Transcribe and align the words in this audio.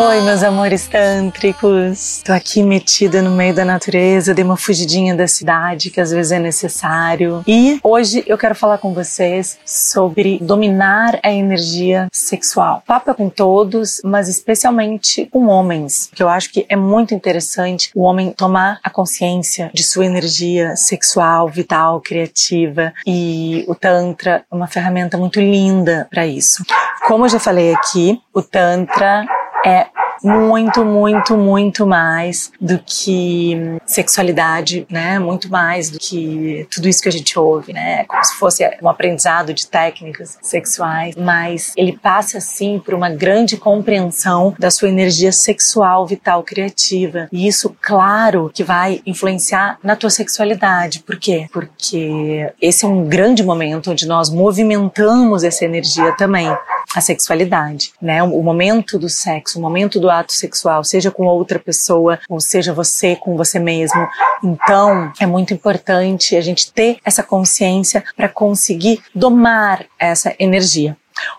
Oi, 0.00 0.20
meus 0.20 0.44
amores 0.44 0.86
tântricos. 0.86 2.22
Tô 2.24 2.32
aqui 2.32 2.62
metida 2.62 3.20
no 3.20 3.32
meio 3.32 3.52
da 3.52 3.64
natureza, 3.64 4.32
dei 4.32 4.44
uma 4.44 4.56
fugidinha 4.56 5.12
da 5.12 5.26
cidade, 5.26 5.90
que 5.90 6.00
às 6.00 6.12
vezes 6.12 6.30
é 6.30 6.38
necessário. 6.38 7.42
E 7.44 7.80
hoje 7.82 8.22
eu 8.28 8.38
quero 8.38 8.54
falar 8.54 8.78
com 8.78 8.94
vocês 8.94 9.58
sobre 9.66 10.38
dominar 10.40 11.18
a 11.20 11.32
energia 11.32 12.06
sexual. 12.12 12.80
Papo 12.86 13.10
é 13.10 13.14
com 13.14 13.28
todos, 13.28 14.00
mas 14.04 14.28
especialmente 14.28 15.26
com 15.32 15.48
homens, 15.48 16.08
que 16.14 16.22
eu 16.22 16.28
acho 16.28 16.52
que 16.52 16.64
é 16.68 16.76
muito 16.76 17.12
interessante 17.12 17.90
o 17.92 18.02
homem 18.02 18.30
tomar 18.30 18.78
a 18.84 18.90
consciência 18.90 19.68
de 19.74 19.82
sua 19.82 20.06
energia 20.06 20.76
sexual, 20.76 21.48
vital, 21.48 22.00
criativa. 22.00 22.94
E 23.04 23.64
o 23.66 23.74
Tantra 23.74 24.44
é 24.48 24.54
uma 24.54 24.68
ferramenta 24.68 25.18
muito 25.18 25.40
linda 25.40 26.06
para 26.08 26.24
isso. 26.24 26.62
Como 27.08 27.24
eu 27.24 27.28
já 27.28 27.40
falei 27.40 27.74
aqui, 27.74 28.20
o 28.32 28.40
Tantra 28.42 29.26
é 29.66 29.86
muito, 30.22 30.84
muito, 30.84 31.36
muito 31.36 31.86
mais 31.86 32.50
do 32.60 32.78
que 32.78 33.78
sexualidade, 33.86 34.86
né? 34.90 35.18
Muito 35.18 35.50
mais 35.50 35.90
do 35.90 35.98
que 35.98 36.66
tudo 36.70 36.88
isso 36.88 37.02
que 37.02 37.08
a 37.08 37.12
gente 37.12 37.38
ouve, 37.38 37.72
né? 37.72 38.04
Como 38.04 38.24
se 38.24 38.34
fosse 38.34 38.68
um 38.82 38.88
aprendizado 38.88 39.52
de 39.54 39.66
técnicas 39.66 40.38
sexuais, 40.42 41.14
mas 41.16 41.72
ele 41.76 41.98
passa 41.98 42.38
assim 42.38 42.78
por 42.78 42.94
uma 42.94 43.10
grande 43.10 43.56
compreensão 43.56 44.54
da 44.58 44.70
sua 44.70 44.88
energia 44.88 45.32
sexual, 45.32 46.06
vital, 46.06 46.42
criativa. 46.42 47.28
E 47.32 47.46
isso, 47.46 47.74
claro, 47.80 48.50
que 48.52 48.64
vai 48.64 49.00
influenciar 49.06 49.78
na 49.82 49.96
tua 49.96 50.10
sexualidade. 50.10 51.00
Por 51.00 51.16
quê? 51.16 51.46
Porque 51.52 52.52
esse 52.60 52.84
é 52.84 52.88
um 52.88 53.04
grande 53.04 53.42
momento 53.42 53.90
onde 53.90 54.06
nós 54.06 54.30
movimentamos 54.30 55.44
essa 55.44 55.64
energia 55.64 56.12
também 56.12 56.48
a 56.94 57.00
sexualidade, 57.00 57.92
né? 58.00 58.22
O 58.22 58.42
momento 58.42 58.98
do 58.98 59.08
sexo, 59.08 59.58
o 59.58 59.62
momento 59.62 60.00
do 60.00 60.07
ato 60.10 60.32
sexual, 60.32 60.84
seja 60.84 61.10
com 61.10 61.26
outra 61.26 61.58
pessoa, 61.58 62.18
ou 62.28 62.40
seja 62.40 62.72
você 62.72 63.16
com 63.16 63.36
você 63.36 63.58
mesmo. 63.58 64.06
Então, 64.42 65.12
é 65.20 65.26
muito 65.26 65.52
importante 65.54 66.36
a 66.36 66.40
gente 66.40 66.72
ter 66.72 66.98
essa 67.04 67.22
consciência 67.22 68.04
para 68.16 68.28
conseguir 68.28 69.02
domar 69.14 69.84
essa 69.98 70.34
energia. 70.38 70.96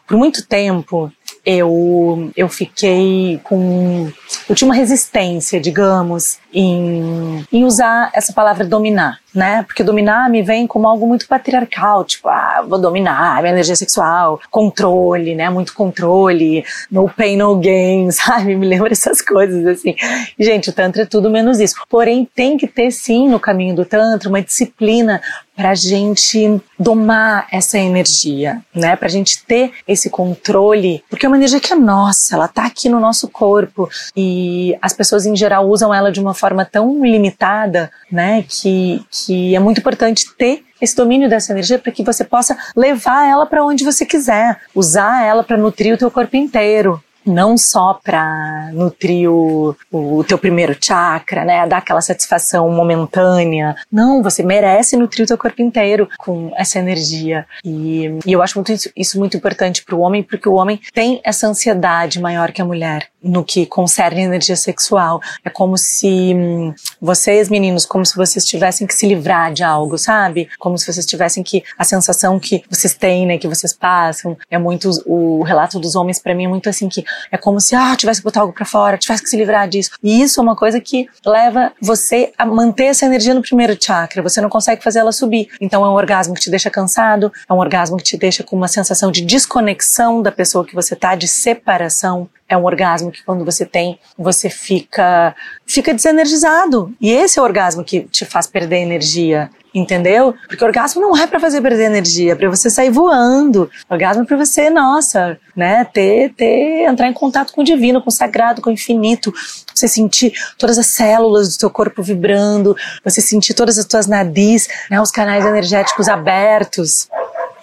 Por 0.07 0.17
muito 0.17 0.45
tempo, 0.45 1.11
eu, 1.45 2.31
eu 2.35 2.47
fiquei 2.47 3.39
com. 3.44 4.11
Eu 4.47 4.55
tinha 4.55 4.67
uma 4.67 4.75
resistência, 4.75 5.59
digamos, 5.59 6.38
em, 6.53 7.45
em 7.52 7.63
usar 7.63 8.11
essa 8.13 8.33
palavra 8.33 8.66
dominar, 8.66 9.19
né? 9.33 9.63
Porque 9.63 9.83
dominar 9.83 10.30
me 10.30 10.41
vem 10.41 10.67
como 10.67 10.88
algo 10.88 11.08
muito 11.08 11.27
patriarcal, 11.27 12.03
tipo, 12.03 12.27
ah, 12.27 12.63
vou 12.67 12.80
dominar, 12.80 13.41
minha 13.41 13.53
energia 13.53 13.75
sexual, 13.75 14.39
controle, 14.49 15.36
né? 15.36 15.49
Muito 15.49 15.73
controle, 15.73 16.63
no 16.91 17.09
pain, 17.09 17.38
no 17.38 17.55
gain, 17.58 18.09
sabe? 18.11 18.55
Me 18.55 18.67
lembra 18.67 18.91
essas 18.91 19.21
coisas 19.21 19.66
assim. 19.66 19.95
Gente, 20.38 20.69
o 20.69 20.73
Tantra 20.73 21.03
é 21.03 21.05
tudo 21.05 21.30
menos 21.30 21.59
isso. 21.59 21.75
Porém, 21.89 22.27
tem 22.36 22.58
que 22.58 22.67
ter 22.67 22.91
sim 22.91 23.27
no 23.30 23.39
caminho 23.39 23.75
do 23.75 23.86
Tantra 23.86 24.30
uma 24.30 24.41
disciplina 24.41 25.21
para 25.59 25.75
gente 25.75 26.61
domar 26.80 27.45
essa 27.52 27.77
energia, 27.77 28.61
né? 28.73 28.95
Para 28.95 29.09
gente 29.09 29.43
ter 29.43 29.73
esse 29.86 30.09
controle, 30.09 31.03
porque 31.19 31.25
é 31.25 31.29
uma 31.29 31.35
energia 31.35 31.59
que 31.59 31.73
é 31.73 31.75
nossa, 31.75 32.33
ela 32.33 32.47
tá 32.47 32.65
aqui 32.65 32.87
no 32.87 32.97
nosso 32.97 33.27
corpo. 33.27 33.89
E 34.15 34.73
as 34.81 34.93
pessoas 34.93 35.25
em 35.25 35.35
geral 35.35 35.67
usam 35.67 35.93
ela 35.93 36.13
de 36.13 36.19
uma 36.21 36.33
forma 36.33 36.63
tão 36.63 37.05
limitada, 37.05 37.91
né, 38.09 38.45
que, 38.47 39.05
que 39.11 39.53
é 39.53 39.59
muito 39.59 39.81
importante 39.81 40.33
ter 40.37 40.63
esse 40.79 40.95
domínio 40.95 41.29
dessa 41.29 41.52
energia 41.52 41.77
para 41.77 41.91
que 41.91 42.05
você 42.05 42.23
possa 42.23 42.58
levar 42.73 43.27
ela 43.27 43.45
para 43.45 43.65
onde 43.65 43.83
você 43.83 44.05
quiser, 44.05 44.61
usar 44.73 45.25
ela 45.25 45.43
para 45.43 45.58
nutrir 45.58 45.93
o 45.93 45.97
teu 45.97 46.09
corpo 46.09 46.37
inteiro, 46.37 47.03
não 47.25 47.57
só 47.57 47.99
para 48.03 48.71
nutrir 48.73 49.30
o, 49.30 49.75
o, 49.91 50.23
teu 50.23 50.37
primeiro 50.37 50.75
chakra, 50.80 51.45
né, 51.45 51.67
dar 51.67 51.77
aquela 51.77 52.02
satisfação 52.02 52.69
momentânea. 52.69 53.75
Não, 53.91 54.23
você 54.23 54.43
merece 54.43 54.97
nutrir 54.97 55.23
o 55.25 55.27
teu 55.27 55.37
corpo 55.37 55.61
inteiro 55.61 56.09
com 56.17 56.52
essa 56.55 56.79
energia. 56.79 57.45
E, 57.63 58.19
e 58.25 58.31
eu 58.31 58.41
acho 58.41 58.58
muito 58.58 58.71
isso, 58.71 58.89
isso 58.95 59.19
muito 59.19 59.37
importante 59.37 59.83
para 59.83 59.95
o 59.95 59.99
homem, 59.99 60.23
porque 60.23 60.47
o 60.47 60.53
homem 60.53 60.79
tem 60.93 61.21
essa 61.23 61.47
ansiedade 61.47 62.19
maior 62.19 62.52
que 62.52 62.61
a 62.61 62.65
mulher 62.65 63.08
no 63.21 63.43
que 63.43 63.65
concerne 63.65 64.21
energia 64.21 64.55
sexual. 64.55 65.21
É 65.43 65.49
como 65.49 65.77
se 65.77 66.33
hum, 66.35 66.73
vocês, 67.02 67.49
meninos, 67.49 67.85
como 67.85 68.05
se 68.05 68.15
vocês 68.15 68.45
tivessem 68.45 68.87
que 68.87 68.93
se 68.93 69.08
livrar 69.08 69.52
de 69.53 69.63
algo, 69.63 69.97
sabe? 69.97 70.49
Como 70.58 70.77
se 70.77 70.91
vocês 70.91 71.05
tivessem 71.05 71.43
que 71.43 71.63
a 71.77 71.83
sensação 71.83 72.39
que 72.39 72.63
vocês 72.69 72.93
têm, 72.93 73.25
né, 73.25 73.37
que 73.37 73.47
vocês 73.47 73.73
passam, 73.73 74.37
é 74.49 74.58
muito 74.58 74.89
o 75.05 75.43
relato 75.43 75.79
dos 75.79 75.95
homens 75.95 76.19
para 76.19 76.33
mim 76.33 76.45
é 76.45 76.47
muito 76.47 76.69
assim 76.69 76.87
que 76.87 77.03
é 77.31 77.37
como 77.37 77.59
se 77.59 77.75
ah, 77.75 77.95
tivesse 77.95 78.21
que 78.21 78.25
botar 78.25 78.42
algo 78.42 78.53
para 78.53 78.65
fora, 78.65 78.97
tivesse 78.97 79.23
que 79.23 79.30
se 79.30 79.37
livrar 79.37 79.67
disso. 79.67 79.92
E 80.03 80.21
isso 80.21 80.39
é 80.39 80.43
uma 80.43 80.55
coisa 80.55 80.80
que 80.80 81.08
leva 81.25 81.71
você 81.81 82.31
a 82.37 82.45
manter 82.45 82.86
essa 82.86 83.05
energia 83.05 83.33
no 83.33 83.42
primeiro 83.42 83.77
chakra. 83.80 84.21
Você 84.21 84.42
não 84.42 84.49
consegue 84.49 84.83
fazer 84.83 84.99
ela 84.99 85.11
subir. 85.11 85.49
Então 85.59 85.86
é 85.86 85.89
um 85.89 85.93
orgasmo 85.93 86.33
que 86.33 86.42
te 86.42 86.49
deixa 86.49 86.70
cansado, 86.70 87.31
é 87.47 87.53
um 87.53 87.58
orgasmo 87.58 87.97
que 87.97 88.03
te 88.03 88.17
deixa 88.17 88.43
com 88.43 88.55
uma 88.55 88.67
sensação 88.67 89.11
de 89.11 89.21
desconexão 89.23 90.21
da 90.21 90.31
pessoa 90.31 90.65
que 90.65 90.75
você 90.75 90.95
tá, 90.95 91.15
de 91.15 91.27
separação 91.27 92.30
é 92.49 92.58
um 92.58 92.65
orgasmo 92.65 93.11
que 93.11 93.23
quando 93.23 93.45
você 93.45 93.65
tem, 93.65 93.99
você 94.17 94.49
fica 94.49 95.36
fica 95.65 95.93
desenergizado. 95.93 96.92
E 96.99 97.11
esse 97.11 97.37
é 97.37 97.42
o 97.42 97.45
orgasmo 97.45 97.83
que 97.83 98.02
te 98.02 98.26
faz 98.26 98.48
perder 98.48 98.77
energia, 98.77 99.52
entendeu? 99.73 100.33
Porque 100.48 100.64
orgasmo 100.64 100.99
não 100.99 101.15
é 101.15 101.27
para 101.27 101.39
fazer 101.39 101.61
perder 101.61 101.83
energia, 101.83 102.32
é 102.32 102.36
para 102.36 102.49
você 102.49 102.70
sair 102.71 102.89
voando. 102.89 103.70
Orgasmo 103.88 104.23
é 104.23 104.26
para 104.26 104.36
você, 104.36 104.67
nossa, 104.70 105.38
né, 105.55 105.86
ter 105.86 106.33
ter 106.33 106.86
entrar 106.88 107.08
em 107.08 107.14
contato 107.14 107.54
com 107.54 107.61
o 107.61 107.64
divino, 107.64 108.02
com 108.02 108.09
o 108.09 108.14
sagrado, 108.14 108.61
com 108.61 108.71
o 108.71 108.73
infinito. 108.73 109.32
Você 109.73 109.88
sentir 109.88 110.33
todas 110.58 110.80
as 110.80 110.88
células 110.88 111.49
do 111.49 111.59
seu 111.59 111.70
corpo 111.70 112.02
vibrando, 112.02 112.76
você 113.04 113.21
sentir 113.21 113.54
todas 113.54 113.77
as 113.77 113.86
suas 113.89 114.08
nadis, 114.08 114.67
né, 114.89 114.99
os 114.99 115.11
canais 115.11 115.45
energéticos 115.45 116.08
abertos. 116.08 117.08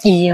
E, 0.04 0.28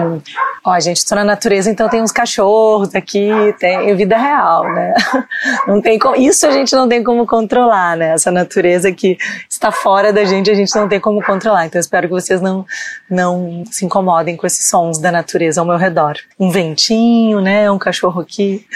ó, 0.65 0.79
gente, 0.81 0.99
estou 0.99 1.17
na 1.17 1.25
natureza, 1.25 1.71
então 1.71 1.89
tem 1.89 2.03
uns 2.03 2.13
cachorros 2.13 2.95
aqui, 2.95 3.31
tem 3.59 3.95
vida 3.97 4.17
real, 4.17 4.65
né? 4.65 4.95
Não 5.67 5.81
tem 5.81 5.99
como, 5.99 6.17
isso 6.17 6.47
a 6.47 6.51
gente 6.51 6.75
não 6.75 6.89
tem 6.89 7.03
como 7.03 7.27
controlar, 7.27 7.97
né? 7.97 8.11
Essa 8.11 8.31
natureza 8.31 8.93
que 8.93 9.17
está 9.49 9.71
fora 9.71 10.13
da 10.13 10.25
gente, 10.25 10.51
a 10.51 10.55
gente 10.55 10.75
não 10.75 10.89
tem 10.89 11.01
como 11.01 11.23
controlar. 11.23 11.67
Então, 11.67 11.81
espero 11.81 12.09
que 12.09 12.15
vocês 12.15 12.41
não, 12.41 12.67
não 13.09 13.65
se 13.71 13.85
incomodem 13.85 14.37
com 14.37 14.47
esses 14.47 14.69
sons 14.69 14.99
da 14.99 15.11
natureza 15.11 15.61
ao 15.61 15.67
meu 15.67 15.77
redor. 15.77 16.17
Um 16.39 16.51
ventinho, 16.51 17.41
né? 17.41 17.71
Um 17.71 17.79
cachorro 17.79 18.21
aqui. 18.21 18.67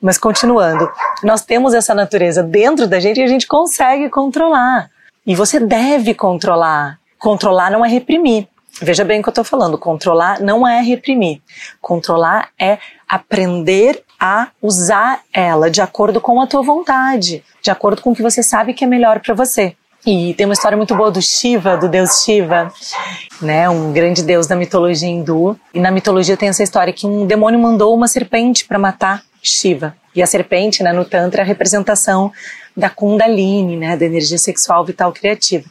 Mas 0.00 0.18
continuando, 0.18 0.90
nós 1.22 1.42
temos 1.42 1.74
essa 1.74 1.94
natureza 1.94 2.42
dentro 2.42 2.86
da 2.86 3.00
gente 3.00 3.20
e 3.20 3.22
a 3.22 3.26
gente 3.26 3.46
consegue 3.46 4.08
controlar. 4.08 4.90
E 5.26 5.34
você 5.34 5.58
deve 5.60 6.14
controlar. 6.14 6.98
Controlar 7.18 7.70
não 7.70 7.84
é 7.84 7.88
reprimir. 7.88 8.46
Veja 8.80 9.04
bem 9.04 9.20
o 9.20 9.22
que 9.22 9.28
eu 9.28 9.32
estou 9.32 9.44
falando. 9.44 9.76
Controlar 9.76 10.40
não 10.40 10.66
é 10.66 10.80
reprimir. 10.80 11.40
Controlar 11.80 12.50
é 12.58 12.78
aprender 13.08 14.02
a 14.20 14.48
usar 14.60 15.20
ela 15.32 15.70
de 15.70 15.80
acordo 15.80 16.20
com 16.20 16.40
a 16.40 16.46
tua 16.46 16.62
vontade, 16.62 17.42
de 17.62 17.70
acordo 17.70 18.02
com 18.02 18.10
o 18.10 18.14
que 18.14 18.22
você 18.22 18.42
sabe 18.42 18.74
que 18.74 18.84
é 18.84 18.86
melhor 18.86 19.20
para 19.20 19.34
você. 19.34 19.76
E 20.06 20.32
tem 20.34 20.46
uma 20.46 20.54
história 20.54 20.76
muito 20.76 20.94
boa 20.94 21.10
do 21.10 21.20
Shiva, 21.20 21.76
do 21.76 21.88
deus 21.88 22.22
Shiva, 22.22 22.72
né, 23.42 23.68
um 23.68 23.92
grande 23.92 24.22
deus 24.22 24.46
da 24.46 24.56
mitologia 24.56 25.08
hindu. 25.08 25.58
E 25.74 25.80
na 25.80 25.90
mitologia 25.90 26.36
tem 26.36 26.48
essa 26.48 26.62
história 26.62 26.92
que 26.92 27.06
um 27.06 27.26
demônio 27.26 27.58
mandou 27.58 27.94
uma 27.94 28.08
serpente 28.08 28.64
para 28.64 28.78
matar 28.78 29.22
Shiva. 29.42 29.94
E 30.18 30.22
a 30.22 30.26
serpente, 30.26 30.82
né, 30.82 30.92
no 30.92 31.04
Tantra, 31.04 31.42
é 31.42 31.44
a 31.44 31.46
representação 31.46 32.32
da 32.76 32.90
Kundalini, 32.90 33.76
né, 33.76 33.96
da 33.96 34.04
energia 34.04 34.36
sexual 34.36 34.84
vital 34.84 35.12
criativa. 35.12 35.64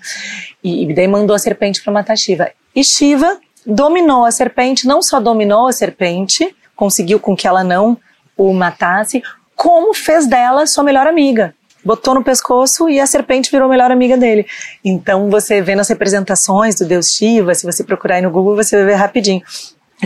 E, 0.63 0.83
e 0.83 0.93
daí 0.93 1.05
mandou 1.05 1.35
a 1.35 1.39
serpente 1.39 1.83
para 1.83 1.91
matar 1.91 2.17
Shiva. 2.17 2.49
E 2.73 2.81
Shiva 2.81 3.41
dominou 3.65 4.23
a 4.23 4.31
serpente, 4.31 4.87
não 4.87 5.01
só 5.01 5.19
dominou 5.19 5.67
a 5.67 5.73
serpente, 5.73 6.55
conseguiu 6.77 7.19
com 7.19 7.35
que 7.35 7.45
ela 7.45 7.61
não 7.61 7.97
o 8.37 8.53
matasse, 8.53 9.21
como 9.53 9.93
fez 9.93 10.25
dela 10.25 10.65
sua 10.65 10.85
melhor 10.85 11.07
amiga. 11.07 11.53
Botou 11.83 12.15
no 12.15 12.23
pescoço 12.23 12.87
e 12.87 13.01
a 13.01 13.05
serpente 13.05 13.51
virou 13.51 13.65
a 13.67 13.69
melhor 13.69 13.91
amiga 13.91 14.15
dele. 14.15 14.45
Então 14.81 15.29
você 15.29 15.61
vê 15.61 15.75
nas 15.75 15.89
representações 15.89 16.75
do 16.75 16.85
deus 16.85 17.11
Shiva, 17.11 17.53
se 17.53 17.65
você 17.65 17.83
procurar 17.83 18.15
aí 18.15 18.21
no 18.21 18.31
Google, 18.31 18.55
você 18.55 18.77
vai 18.77 18.85
ver 18.85 18.93
rapidinho. 18.93 19.41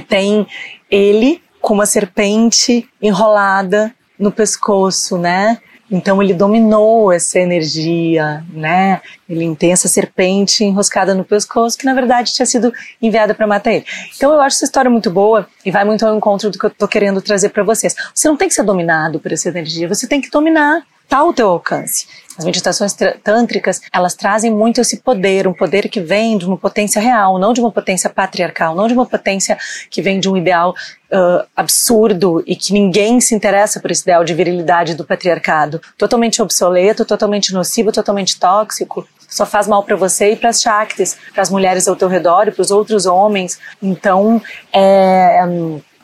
Tem 0.09 0.47
ele 0.89 1.43
com 1.61 1.75
uma 1.75 1.85
serpente 1.85 2.89
enrolada 2.99 3.93
no 4.21 4.31
pescoço, 4.31 5.18
né? 5.18 5.57
Então 5.91 6.23
ele 6.23 6.33
dominou 6.33 7.12
essa 7.12 7.38
energia, 7.38 8.45
né? 8.53 9.01
Ele 9.27 9.53
tem 9.57 9.73
essa 9.73 9.89
serpente 9.89 10.63
enroscada 10.63 11.13
no 11.13 11.25
pescoço 11.25 11.77
que 11.77 11.85
na 11.85 11.94
verdade 11.94 12.33
tinha 12.33 12.45
sido 12.45 12.71
enviada 13.01 13.35
para 13.35 13.45
matar 13.45 13.73
ele. 13.73 13.85
Então 14.15 14.31
eu 14.31 14.39
acho 14.39 14.56
essa 14.56 14.65
história 14.65 14.89
muito 14.89 15.12
boa 15.12 15.45
e 15.65 15.71
vai 15.71 15.83
muito 15.83 16.06
ao 16.06 16.15
encontro 16.15 16.50
do 16.50 16.57
que 16.57 16.65
eu 16.65 16.69
tô 16.69 16.88
querendo 16.88 17.21
trazer 17.21 17.50
para 17.50 17.63
vocês. 17.63 17.94
Você 18.15 18.29
não 18.29 18.38
tem 18.38 18.47
que 18.47 18.53
ser 18.53 18.63
dominado 18.63 19.19
por 19.19 19.33
essa 19.33 19.50
energia, 19.50 19.89
você 19.89 20.07
tem 20.07 20.21
que 20.21 20.29
dominar. 20.29 20.81
Está 21.03 21.18
ao 21.18 21.33
teu 21.33 21.50
alcance. 21.50 22.07
As 22.38 22.45
meditações 22.45 22.95
tântricas, 23.24 23.81
elas 23.94 24.15
trazem 24.15 24.50
muito 24.50 24.81
esse 24.81 24.98
poder, 24.98 25.48
um 25.48 25.53
poder 25.53 25.89
que 25.89 26.00
vem 26.00 26.38
de 26.38 26.45
uma 26.45 26.57
potência 26.57 27.01
real, 27.01 27.38
não 27.38 27.53
de 27.53 27.59
uma 27.59 27.71
potência 27.71 28.09
patriarcal, 28.09 28.74
não 28.74 28.88
de 28.88 28.94
uma 28.94 29.06
potência 29.06 29.57
que 29.89 30.01
vem 30.01 30.19
de 30.19 30.30
um 30.30 30.38
ideal 30.38 30.74
uh, 31.12 31.45
absurdo 31.56 32.42
e 32.48 32.56
que 32.56 32.74
ninguém 32.74 33.19
se 33.19 33.36
interessa 33.36 33.80
por 33.80 33.92
esse 33.92 34.01
ideal 34.01 34.24
de 34.24 34.33
virilidade 34.33 34.95
do 34.95 35.06
patriarcado. 35.06 35.81
Totalmente 35.98 36.42
obsoleto, 36.42 37.06
totalmente 37.06 37.53
nocivo, 37.53 37.92
totalmente 37.92 38.39
tóxico. 38.39 39.06
Só 39.27 39.45
faz 39.45 39.68
mal 39.68 39.83
para 39.83 39.95
você 39.95 40.31
e 40.31 40.36
para 40.36 40.50
as 40.50 40.62
Shaktis, 40.62 41.18
para 41.33 41.42
as 41.42 41.50
mulheres 41.50 41.88
ao 41.88 41.95
teu 41.95 42.07
redor 42.07 42.48
e 42.48 42.51
para 42.51 42.62
os 42.62 42.71
outros 42.71 43.06
homens. 43.06 43.59
Então, 43.81 44.42
é. 44.74 45.42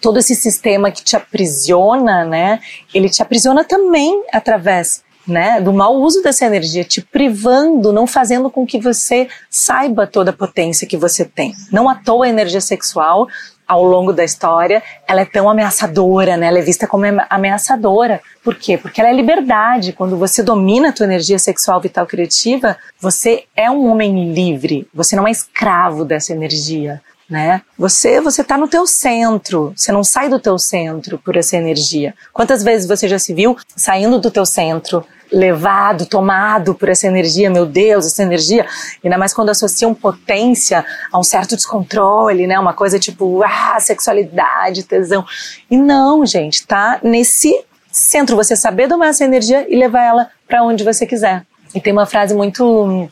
Todo 0.02 0.20
esse 0.20 0.36
sistema 0.36 0.92
que 0.92 1.04
te 1.04 1.16
aprisiona, 1.16 2.26
né? 2.26 2.60
Ele 2.94 3.10
te 3.10 3.22
aprisiona 3.22 3.64
também 3.64 4.24
através 4.32 5.04
né, 5.28 5.60
do 5.60 5.74
mau 5.74 5.96
uso 5.96 6.22
dessa 6.24 6.46
energia, 6.46 6.86
te 6.86 7.02
privando, 7.02 7.92
não 7.92 8.08
fazendo 8.08 8.50
com 8.50 8.66
que 8.66 8.80
você 8.80 9.28
saiba 9.50 10.08
toda 10.08 10.32
a 10.32 10.34
potência 10.34 10.88
que 10.88 10.96
você 10.96 11.26
tem. 11.26 11.54
Não 11.70 11.90
à 11.90 11.96
toa 11.96 12.26
a 12.26 12.30
energia 12.30 12.62
sexual, 12.62 13.28
ao 13.68 13.84
longo 13.84 14.14
da 14.14 14.24
história, 14.24 14.82
ela 15.06 15.22
é 15.22 15.26
tão 15.26 15.50
ameaçadora, 15.50 16.38
né? 16.38 16.48
Ela 16.48 16.60
é 16.60 16.62
vista 16.62 16.88
como 16.88 17.04
ameaçadora. 17.30 18.22
Por 18.42 18.56
quê? 18.56 18.78
Porque 18.78 19.02
ela 19.02 19.10
é 19.10 19.14
liberdade. 19.14 19.92
Quando 19.92 20.16
você 20.16 20.42
domina 20.42 20.90
a 20.90 20.94
tua 20.94 21.06
energia 21.06 21.38
sexual, 21.38 21.82
vital, 21.82 22.06
criativa, 22.08 22.78
você 22.98 23.44
é 23.54 23.70
um 23.70 23.92
homem 23.92 24.32
livre. 24.32 24.88
Você 24.94 25.18
não 25.18 25.28
é 25.28 25.32
escravo 25.32 26.06
dessa 26.06 26.32
energia 26.32 27.02
né? 27.30 27.62
Você 27.78 28.22
você 28.22 28.44
tá 28.44 28.58
no 28.58 28.68
teu 28.68 28.88
centro, 28.88 29.74
você 29.76 29.92
não 29.92 30.04
sai 30.04 30.30
do 30.30 30.40
teu 30.40 30.58
centro 30.58 31.18
por 31.18 31.36
essa 31.36 31.58
energia. 31.58 32.14
Quantas 32.32 32.64
vezes 32.64 32.88
você 32.88 33.08
já 33.08 33.20
se 33.20 33.34
viu 33.34 33.58
saindo 33.76 34.20
do 34.20 34.32
teu 34.32 34.46
centro, 34.46 35.06
levado, 35.32 36.06
tomado 36.06 36.74
por 36.74 36.90
essa 36.90 37.08
energia, 37.08 37.50
meu 37.50 37.66
Deus, 37.66 38.06
essa 38.06 38.24
energia, 38.24 38.66
ainda 39.04 39.18
mais 39.18 39.34
quando 39.34 39.50
associam 39.50 39.94
potência 39.94 40.86
a 41.12 41.20
um 41.20 41.24
certo 41.24 41.56
descontrole, 41.56 42.48
né? 42.48 42.58
Uma 42.58 42.74
coisa 42.74 42.98
tipo, 42.98 43.44
ah, 43.44 43.78
sexualidade, 43.80 44.84
tesão. 44.84 45.26
E 45.70 45.78
não, 45.78 46.26
gente, 46.26 46.66
tá 46.66 47.00
nesse 47.04 47.64
centro, 47.92 48.36
você 48.36 48.56
saber 48.56 48.88
domar 48.88 49.10
essa 49.10 49.26
energia 49.26 49.66
e 49.70 49.76
levar 49.76 50.04
ela 50.04 50.30
para 50.48 50.64
onde 50.64 50.84
você 50.84 51.06
quiser. 51.06 51.46
E 51.76 51.82
tem 51.82 51.92
uma 51.92 52.06
frase 52.06 52.34
muito 52.34 53.10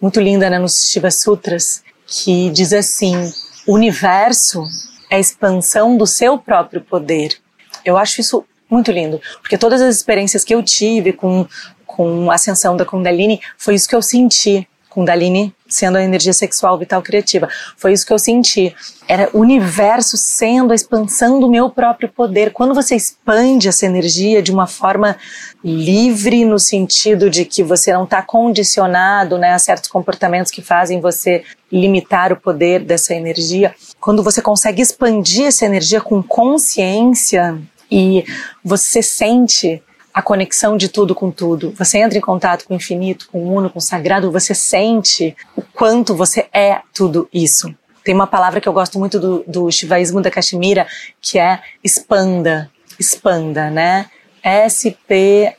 muito 0.00 0.20
linda, 0.20 0.50
né, 0.50 0.58
nos 0.58 0.90
Shiva 0.90 1.12
Sutras, 1.12 1.84
que 2.04 2.50
diz 2.50 2.72
assim: 2.72 3.32
o 3.66 3.74
universo 3.74 4.64
é 5.10 5.16
a 5.16 5.20
expansão 5.20 5.96
do 5.96 6.06
seu 6.06 6.38
próprio 6.38 6.80
poder. 6.80 7.36
Eu 7.84 7.96
acho 7.96 8.20
isso 8.20 8.44
muito 8.70 8.90
lindo, 8.90 9.20
porque 9.40 9.58
todas 9.58 9.80
as 9.80 9.96
experiências 9.96 10.44
que 10.44 10.54
eu 10.54 10.62
tive 10.62 11.12
com, 11.12 11.46
com 11.86 12.30
a 12.30 12.34
ascensão 12.34 12.76
da 12.76 12.84
Kundalini 12.84 13.40
foi 13.58 13.74
isso 13.74 13.88
que 13.88 13.94
eu 13.94 14.02
senti. 14.02 14.66
Kundalini 14.88 15.54
sendo 15.74 15.98
a 15.98 16.02
energia 16.02 16.32
sexual 16.32 16.78
vital 16.78 17.02
criativa. 17.02 17.48
Foi 17.76 17.92
isso 17.92 18.06
que 18.06 18.12
eu 18.12 18.18
senti. 18.18 18.74
Era 19.08 19.28
o 19.32 19.40
universo 19.40 20.16
sendo 20.16 20.72
a 20.72 20.74
expansão 20.74 21.40
do 21.40 21.50
meu 21.50 21.68
próprio 21.70 22.08
poder. 22.08 22.52
Quando 22.52 22.74
você 22.74 22.94
expande 22.94 23.68
essa 23.68 23.86
energia 23.86 24.42
de 24.42 24.52
uma 24.52 24.66
forma 24.66 25.16
livre, 25.64 26.44
no 26.44 26.58
sentido 26.58 27.30
de 27.30 27.44
que 27.44 27.62
você 27.62 27.92
não 27.92 28.04
está 28.04 28.22
condicionado 28.22 29.38
né, 29.38 29.52
a 29.52 29.58
certos 29.58 29.90
comportamentos 29.90 30.50
que 30.50 30.62
fazem 30.62 31.00
você 31.00 31.44
limitar 31.70 32.32
o 32.32 32.36
poder 32.36 32.84
dessa 32.84 33.14
energia, 33.14 33.74
quando 34.00 34.22
você 34.22 34.42
consegue 34.42 34.82
expandir 34.82 35.46
essa 35.46 35.64
energia 35.64 36.00
com 36.00 36.22
consciência 36.22 37.58
e 37.90 38.24
você 38.64 39.02
sente 39.02 39.82
a 40.12 40.20
conexão 40.20 40.76
de 40.76 40.88
tudo 40.88 41.14
com 41.14 41.30
tudo. 41.30 41.72
Você 41.78 41.98
entra 41.98 42.18
em 42.18 42.20
contato 42.20 42.64
com 42.64 42.74
o 42.74 42.76
infinito, 42.76 43.28
com 43.30 43.38
o 43.38 43.54
uno, 43.54 43.70
com 43.70 43.78
o 43.78 43.82
sagrado, 43.82 44.30
você 44.30 44.54
sente 44.54 45.34
o 45.56 45.62
quanto 45.62 46.14
você 46.14 46.46
é 46.52 46.80
tudo 46.92 47.28
isso. 47.32 47.74
Tem 48.04 48.14
uma 48.14 48.26
palavra 48.26 48.60
que 48.60 48.68
eu 48.68 48.72
gosto 48.72 48.98
muito 48.98 49.18
do, 49.18 49.44
do 49.46 49.70
Shivaísmo 49.70 50.20
da 50.20 50.30
Kashmira, 50.30 50.86
que 51.20 51.38
é 51.38 51.60
expanda. 51.82 52.70
Expanda, 52.98 53.70
né? 53.70 54.10
S-P-A-N-D-A. 54.42 55.52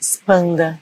Expanda. 0.00 0.80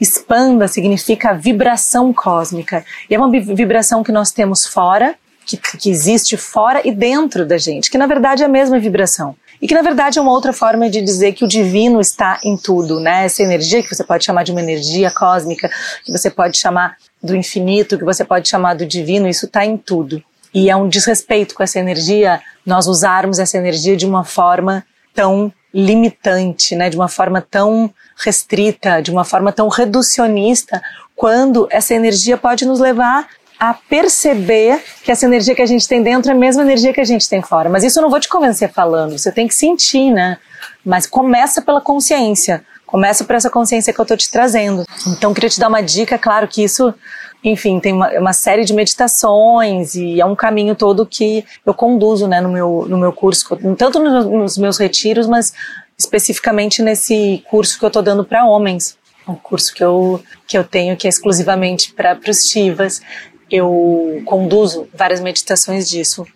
Expanda 0.00 0.68
significa 0.68 1.32
vibração 1.32 2.12
cósmica. 2.12 2.84
E 3.10 3.14
é 3.14 3.18
uma 3.18 3.30
vibração 3.30 4.04
que 4.04 4.12
nós 4.12 4.30
temos 4.30 4.66
fora, 4.66 5.16
que, 5.44 5.56
que 5.56 5.90
existe 5.90 6.36
fora 6.36 6.86
e 6.86 6.92
dentro 6.92 7.44
da 7.46 7.58
gente, 7.58 7.90
que 7.90 7.98
na 7.98 8.06
verdade 8.06 8.42
é 8.42 8.46
a 8.46 8.48
mesma 8.48 8.78
vibração. 8.78 9.34
E 9.60 9.66
que 9.66 9.74
na 9.74 9.82
verdade 9.82 10.18
é 10.18 10.22
uma 10.22 10.30
outra 10.30 10.52
forma 10.52 10.88
de 10.88 11.00
dizer 11.00 11.32
que 11.32 11.44
o 11.44 11.48
divino 11.48 12.00
está 12.00 12.40
em 12.44 12.56
tudo, 12.56 13.00
né? 13.00 13.24
Essa 13.24 13.42
energia 13.42 13.82
que 13.82 13.94
você 13.94 14.04
pode 14.04 14.24
chamar 14.24 14.44
de 14.44 14.52
uma 14.52 14.60
energia 14.60 15.10
cósmica, 15.10 15.70
que 16.04 16.12
você 16.12 16.30
pode 16.30 16.58
chamar 16.58 16.96
do 17.22 17.34
infinito, 17.34 17.98
que 17.98 18.04
você 18.04 18.24
pode 18.24 18.48
chamar 18.48 18.74
do 18.74 18.86
divino, 18.86 19.28
isso 19.28 19.46
está 19.46 19.64
em 19.64 19.76
tudo. 19.76 20.22
E 20.54 20.70
é 20.70 20.76
um 20.76 20.88
desrespeito 20.88 21.54
com 21.54 21.62
essa 21.62 21.78
energia 21.78 22.40
nós 22.64 22.86
usarmos 22.86 23.38
essa 23.38 23.58
energia 23.58 23.96
de 23.96 24.06
uma 24.06 24.24
forma 24.24 24.84
tão 25.14 25.52
limitante, 25.74 26.74
né? 26.74 26.88
De 26.88 26.96
uma 26.96 27.08
forma 27.08 27.40
tão 27.40 27.92
restrita, 28.16 29.00
de 29.02 29.10
uma 29.10 29.24
forma 29.24 29.52
tão 29.52 29.68
reducionista, 29.68 30.80
quando 31.14 31.66
essa 31.70 31.94
energia 31.94 32.36
pode 32.36 32.64
nos 32.64 32.78
levar 32.78 33.28
a 33.58 33.74
perceber 33.74 34.82
que 35.02 35.10
essa 35.10 35.26
energia 35.26 35.54
que 35.54 35.62
a 35.62 35.66
gente 35.66 35.88
tem 35.88 36.02
dentro 36.02 36.30
é 36.30 36.34
a 36.34 36.38
mesma 36.38 36.62
energia 36.62 36.92
que 36.92 37.00
a 37.00 37.04
gente 37.04 37.28
tem 37.28 37.42
fora. 37.42 37.68
Mas 37.68 37.82
isso 37.82 37.98
eu 37.98 38.02
não 38.02 38.10
vou 38.10 38.20
te 38.20 38.28
convencer 38.28 38.70
falando, 38.70 39.18
você 39.18 39.32
tem 39.32 39.48
que 39.48 39.54
sentir, 39.54 40.10
né? 40.10 40.38
Mas 40.84 41.06
começa 41.06 41.60
pela 41.60 41.80
consciência, 41.80 42.64
começa 42.86 43.24
por 43.24 43.34
essa 43.34 43.50
consciência 43.50 43.92
que 43.92 44.00
eu 44.00 44.06
tô 44.06 44.16
te 44.16 44.30
trazendo. 44.30 44.84
Então, 45.08 45.34
queria 45.34 45.50
te 45.50 45.58
dar 45.58 45.68
uma 45.68 45.82
dica, 45.82 46.16
claro 46.16 46.46
que 46.46 46.62
isso, 46.62 46.94
enfim, 47.42 47.80
tem 47.80 47.92
uma, 47.92 48.08
uma 48.18 48.32
série 48.32 48.64
de 48.64 48.72
meditações 48.72 49.94
e 49.96 50.20
é 50.20 50.24
um 50.24 50.36
caminho 50.36 50.76
todo 50.76 51.04
que 51.04 51.44
eu 51.66 51.74
conduzo, 51.74 52.28
né, 52.28 52.40
no 52.40 52.48
meu, 52.48 52.86
no 52.88 52.96
meu 52.96 53.12
curso, 53.12 53.56
tanto 53.76 53.98
nos, 53.98 54.24
nos 54.24 54.58
meus 54.58 54.78
retiros, 54.78 55.26
mas 55.26 55.52
especificamente 55.98 56.80
nesse 56.80 57.42
curso 57.50 57.76
que 57.76 57.84
eu 57.84 57.90
tô 57.90 58.00
dando 58.00 58.24
para 58.24 58.46
homens 58.46 58.96
um 59.26 59.34
curso 59.34 59.74
que 59.74 59.84
eu, 59.84 60.22
que 60.46 60.56
eu 60.56 60.64
tenho 60.64 60.96
que 60.96 61.06
é 61.06 61.10
exclusivamente 61.10 61.92
para 61.92 62.18
os 62.28 62.48
Chivas 62.48 63.02
eu 63.50 64.22
conduzo 64.24 64.88
várias 64.94 65.20
meditações 65.20 65.88
disso 65.88 66.26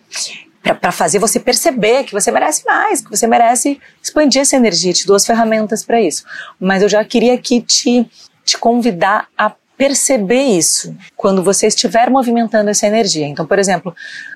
para 0.79 0.91
fazer 0.93 1.19
você 1.19 1.39
perceber 1.39 2.05
que 2.05 2.13
você 2.13 2.31
merece 2.31 2.65
mais, 2.65 3.01
que 3.01 3.09
você 3.09 3.27
merece 3.27 3.79
expandir 4.01 4.41
essa 4.41 4.55
energia. 4.55 4.93
Te 4.93 5.05
dou 5.05 5.15
as 5.15 5.25
ferramentas 5.25 5.83
para 5.83 6.01
isso. 6.01 6.23
Mas 6.59 6.81
eu 6.81 6.87
já 6.87 7.03
queria 7.03 7.33
aqui 7.33 7.61
te, 7.61 8.09
te 8.45 8.57
convidar 8.57 9.27
a 9.37 9.51
perceber 9.77 10.43
isso 10.43 10.95
quando 11.17 11.43
você 11.43 11.67
estiver 11.67 12.09
movimentando 12.09 12.69
essa 12.69 12.87
energia. 12.87 13.27
Então, 13.27 13.45
por 13.45 13.59
exemplo, 13.59 13.93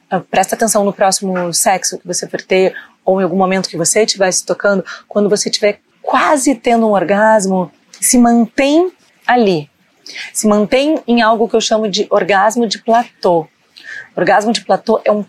ah, 0.10 0.20
presta 0.20 0.56
atenção 0.56 0.84
no 0.84 0.92
próximo 0.92 1.54
sexo 1.54 1.98
que 1.98 2.06
você 2.06 2.28
for 2.28 2.42
ter, 2.42 2.76
ou 3.06 3.22
em 3.22 3.24
algum 3.24 3.38
momento 3.38 3.70
que 3.70 3.78
você 3.78 4.04
estiver 4.04 4.32
se 4.32 4.46
tocando, 4.46 4.84
quando 5.08 5.30
você 5.30 5.48
estiver 5.48 5.80
quase 6.02 6.56
tendo 6.56 6.88
um 6.88 6.92
orgasmo, 6.92 7.72
se 8.02 8.18
mantém 8.18 8.92
ali, 9.26 9.70
se 10.34 10.48
mantém 10.48 11.00
em 11.08 11.22
algo 11.22 11.48
que 11.48 11.56
eu 11.56 11.62
chamo 11.62 11.90
de 11.90 12.08
orgasmo 12.10 12.68
de 12.68 12.80
platô. 12.80 13.48
Orgasmo 14.16 14.52
de 14.52 14.66
platô 14.66 15.02
é 15.06 15.12
um 15.12 15.24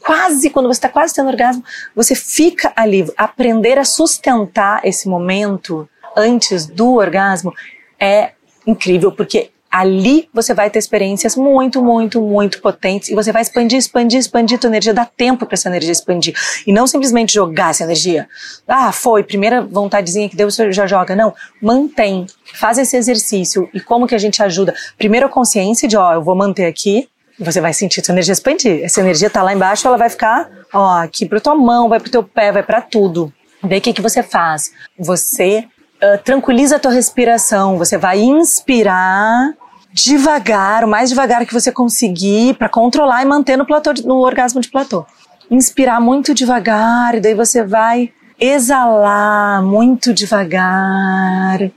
quase, 0.00 0.50
quando 0.50 0.66
você 0.66 0.78
está 0.78 0.88
quase 0.88 1.14
tendo 1.14 1.28
orgasmo, 1.28 1.64
você 1.94 2.14
fica 2.14 2.72
ali. 2.74 3.06
Aprender 3.16 3.78
a 3.78 3.84
sustentar 3.84 4.80
esse 4.84 5.08
momento 5.08 5.88
antes 6.16 6.66
do 6.66 6.94
orgasmo 6.94 7.54
é 7.98 8.32
incrível, 8.66 9.12
porque 9.12 9.50
ali 9.72 10.28
você 10.34 10.52
vai 10.52 10.68
ter 10.68 10.78
experiências 10.78 11.34
muito, 11.34 11.82
muito, 11.82 12.20
muito 12.20 12.60
potentes 12.60 13.08
e 13.08 13.14
você 13.14 13.32
vai 13.32 13.40
expandir, 13.40 13.78
expandir, 13.78 14.18
expandir 14.18 14.58
tua 14.58 14.68
energia, 14.68 14.92
dá 14.92 15.06
tempo 15.06 15.46
para 15.46 15.54
essa 15.54 15.70
energia 15.70 15.90
expandir. 15.90 16.34
E 16.66 16.72
não 16.72 16.86
simplesmente 16.86 17.32
jogar 17.32 17.70
essa 17.70 17.84
energia. 17.84 18.28
Ah, 18.68 18.92
foi, 18.92 19.22
primeira 19.22 19.62
vontadezinha 19.62 20.28
que 20.28 20.36
deu, 20.36 20.50
você 20.50 20.70
já 20.72 20.86
joga. 20.86 21.16
Não, 21.16 21.34
mantém, 21.60 22.26
faz 22.52 22.76
esse 22.76 22.94
exercício. 22.98 23.66
E 23.72 23.80
como 23.80 24.06
que 24.06 24.14
a 24.14 24.18
gente 24.18 24.42
ajuda? 24.42 24.74
Primeiro 24.98 25.24
a 25.24 25.28
consciência 25.30 25.88
de, 25.88 25.96
ó, 25.96 26.12
eu 26.12 26.22
vou 26.22 26.34
manter 26.34 26.66
aqui, 26.66 27.08
você 27.38 27.58
vai 27.58 27.72
sentir 27.72 28.04
sua 28.04 28.12
energia 28.12 28.32
expandir. 28.32 28.84
Essa 28.84 29.00
energia 29.00 29.30
tá 29.30 29.42
lá 29.42 29.54
embaixo, 29.54 29.88
ela 29.88 29.96
vai 29.96 30.10
ficar, 30.10 30.50
ó, 30.70 30.98
aqui 30.98 31.24
pra 31.24 31.40
tua 31.40 31.54
mão, 31.54 31.88
vai 31.88 31.98
pro 31.98 32.10
teu 32.10 32.22
pé, 32.22 32.52
vai 32.52 32.62
para 32.62 32.82
tudo. 32.82 33.32
Daí 33.64 33.78
o 33.78 33.80
que, 33.80 33.94
que 33.94 34.02
você 34.02 34.22
faz? 34.22 34.70
Você 34.98 35.64
uh, 35.96 36.22
tranquiliza 36.22 36.76
a 36.76 36.78
tua 36.78 36.92
respiração, 36.92 37.78
você 37.78 37.96
vai 37.96 38.20
inspirar 38.20 39.54
devagar, 39.92 40.84
o 40.84 40.88
mais 40.88 41.10
devagar 41.10 41.44
que 41.44 41.52
você 41.52 41.70
conseguir, 41.70 42.54
para 42.54 42.68
controlar 42.68 43.22
e 43.22 43.26
manter 43.26 43.56
no, 43.56 43.66
platô, 43.66 43.92
no 44.04 44.16
orgasmo 44.16 44.60
de 44.60 44.70
platô. 44.70 45.04
Inspirar 45.50 46.00
muito 46.00 46.34
devagar, 46.34 47.14
e 47.14 47.20
daí 47.20 47.34
você 47.34 47.62
vai 47.62 48.12
exalar 48.40 49.62
muito 49.62 50.12
devagar. 50.12 51.70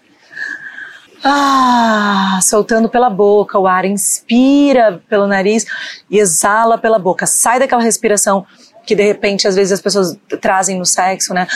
Ah, 1.24 2.40
soltando 2.42 2.88
pela 2.88 3.10
boca 3.10 3.58
o 3.58 3.68
ar, 3.68 3.84
inspira 3.84 5.02
pelo 5.10 5.28
nariz 5.28 5.66
e 6.10 6.20
exala 6.20 6.78
pela 6.78 7.00
boca. 7.00 7.26
Sai 7.26 7.60
daquela 7.60 7.82
respiração 7.82 8.46
que 8.86 8.96
de 8.96 9.04
repente 9.04 9.48
às 9.48 9.56
vezes 9.56 9.74
as 9.74 9.82
pessoas 9.82 10.16
trazem 10.40 10.78
no 10.78 10.86
sexo, 10.86 11.34
né? 11.34 11.48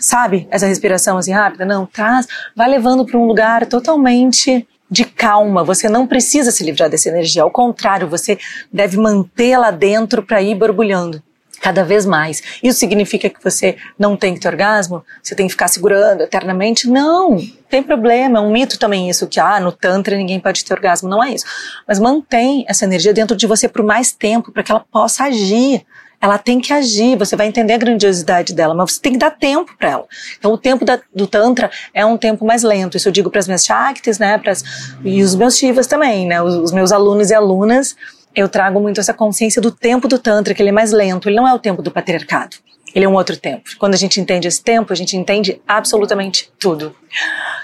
Sabe? 0.00 0.46
Essa 0.50 0.66
respiração 0.66 1.16
assim 1.16 1.32
rápida, 1.32 1.64
não, 1.64 1.86
traz, 1.86 2.28
vai 2.54 2.68
levando 2.68 3.06
para 3.06 3.18
um 3.18 3.24
lugar 3.24 3.66
totalmente 3.66 4.68
de 4.92 5.06
calma. 5.06 5.64
Você 5.64 5.88
não 5.88 6.06
precisa 6.06 6.50
se 6.50 6.62
livrar 6.62 6.90
dessa 6.90 7.08
energia, 7.08 7.42
ao 7.42 7.50
contrário, 7.50 8.06
você 8.06 8.38
deve 8.70 8.98
mantê-la 8.98 9.70
dentro 9.70 10.22
para 10.22 10.42
ir 10.42 10.54
borbulhando 10.54 11.22
cada 11.62 11.82
vez 11.82 12.04
mais. 12.04 12.42
Isso 12.62 12.78
significa 12.78 13.30
que 13.30 13.42
você 13.42 13.76
não 13.98 14.16
tem 14.16 14.34
que 14.34 14.40
ter 14.40 14.48
orgasmo? 14.48 15.02
Você 15.22 15.34
tem 15.34 15.46
que 15.46 15.52
ficar 15.52 15.68
segurando 15.68 16.22
eternamente? 16.22 16.88
Não, 16.88 17.38
tem 17.70 17.82
problema. 17.82 18.38
É 18.38 18.42
um 18.42 18.50
mito 18.50 18.78
também 18.78 19.08
isso 19.08 19.26
que 19.26 19.40
ah, 19.40 19.58
no 19.60 19.72
tantra 19.72 20.14
ninguém 20.14 20.38
pode 20.38 20.62
ter 20.62 20.74
orgasmo. 20.74 21.08
Não 21.08 21.24
é 21.24 21.30
isso. 21.30 21.46
Mas 21.88 21.98
mantém 21.98 22.66
essa 22.68 22.84
energia 22.84 23.14
dentro 23.14 23.34
de 23.34 23.46
você 23.46 23.68
por 23.68 23.82
mais 23.82 24.12
tempo 24.12 24.52
para 24.52 24.62
que 24.62 24.70
ela 24.72 24.84
possa 24.92 25.24
agir. 25.24 25.86
Ela 26.22 26.38
tem 26.38 26.60
que 26.60 26.72
agir, 26.72 27.16
você 27.16 27.34
vai 27.34 27.48
entender 27.48 27.72
a 27.72 27.78
grandiosidade 27.78 28.54
dela, 28.54 28.74
mas 28.74 28.92
você 28.92 29.00
tem 29.00 29.12
que 29.12 29.18
dar 29.18 29.32
tempo 29.32 29.76
para 29.76 29.90
ela. 29.90 30.06
Então, 30.38 30.52
o 30.52 30.58
tempo 30.58 30.84
da, 30.84 31.00
do 31.12 31.26
Tantra 31.26 31.68
é 31.92 32.06
um 32.06 32.16
tempo 32.16 32.46
mais 32.46 32.62
lento. 32.62 32.96
Isso 32.96 33.08
eu 33.08 33.12
digo 33.12 33.28
para 33.28 33.40
as 33.40 33.48
minhas 33.48 33.64
Shaktis, 33.64 34.20
né? 34.20 34.38
Pras, 34.38 34.62
e 35.04 35.20
os 35.20 35.34
meus 35.34 35.58
Shivas 35.58 35.88
também, 35.88 36.26
né? 36.26 36.40
Os, 36.40 36.54
os 36.54 36.72
meus 36.72 36.92
alunos 36.92 37.30
e 37.30 37.34
alunas 37.34 37.96
eu 38.34 38.48
trago 38.48 38.80
muito 38.80 38.98
essa 39.00 39.12
consciência 39.12 39.60
do 39.60 39.70
tempo 39.70 40.08
do 40.08 40.18
Tantra, 40.18 40.54
que 40.54 40.62
ele 40.62 40.70
é 40.70 40.72
mais 40.72 40.92
lento, 40.92 41.28
ele 41.28 41.36
não 41.36 41.46
é 41.46 41.52
o 41.52 41.58
tempo 41.58 41.82
do 41.82 41.90
patriarcado. 41.90 42.56
Ele 42.94 43.04
é 43.04 43.08
um 43.08 43.14
outro 43.14 43.36
tempo. 43.36 43.70
Quando 43.78 43.94
a 43.94 43.96
gente 43.96 44.20
entende 44.20 44.46
esse 44.46 44.62
tempo, 44.62 44.92
a 44.92 44.96
gente 44.96 45.16
entende 45.16 45.60
absolutamente 45.66 46.50
tudo. 46.58 46.94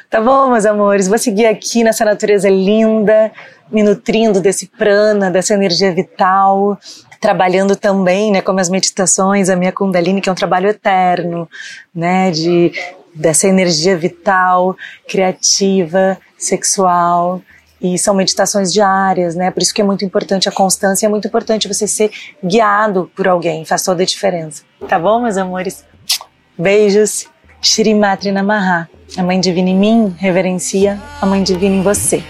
Tá 0.09 0.21
bom, 0.21 0.51
meus 0.51 0.65
amores? 0.65 1.07
Vou 1.07 1.19
seguir 1.19 1.47
aqui 1.47 1.85
nessa 1.85 2.05
natureza 2.05 2.49
linda, 2.49 3.31
me 3.71 3.83
nutrindo 3.83 4.41
desse 4.41 4.67
prana, 4.67 5.31
dessa 5.31 5.53
energia 5.53 5.93
vital, 5.93 6.79
trabalhando 7.21 7.75
também, 7.75 8.31
né, 8.33 8.41
com 8.41 8.53
as 8.59 8.69
meditações, 8.69 9.49
a 9.49 9.57
minha 9.57 9.73
Kundalini, 9.73 10.21
que 10.21 10.29
é 10.29 10.33
um 10.33 10.37
trabalho 10.37 10.69
eterno, 10.69 11.49
né, 11.95 12.31
de 12.31 12.73
dessa 13.15 13.49
energia 13.49 13.97
vital, 13.97 14.77
criativa, 15.09 16.17
sexual, 16.37 17.43
e 17.81 17.99
são 17.99 18.15
meditações 18.15 18.73
diárias, 18.73 19.35
né? 19.35 19.51
Por 19.51 19.63
isso 19.63 19.75
que 19.75 19.81
é 19.81 19.85
muito 19.85 20.05
importante 20.05 20.49
a 20.49 20.53
constância, 20.53 21.07
é 21.07 21.09
muito 21.09 21.27
importante 21.27 21.67
você 21.67 21.87
ser 21.87 22.11
guiado 22.45 23.11
por 23.17 23.27
alguém, 23.27 23.65
faz 23.65 23.83
toda 23.83 24.03
a 24.03 24.07
diferença. 24.07 24.63
Tá 24.89 24.99
bom, 24.99 25.21
meus 25.21 25.37
amores? 25.37 25.85
Beijos. 26.57 27.27
Shri 27.61 27.95
Matri 27.95 28.31
Namaha. 28.31 28.89
A 29.17 29.23
Mãe 29.23 29.41
Divina 29.41 29.71
em 29.71 29.77
mim 29.77 30.15
reverencia 30.19 31.01
a 31.21 31.27
Mãe 31.27 31.43
Divina 31.43 31.75
em 31.75 31.83
você. 31.83 32.23